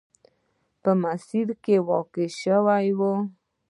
په 0.81 0.91
مسیر 1.03 1.47
کې 1.63 1.75
واقع 1.89 2.27
شوې 2.41 2.87
وه. 2.97 3.13